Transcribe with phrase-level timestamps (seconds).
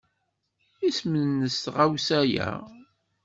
[0.87, 2.49] Isem-nnes tɣawsa-a?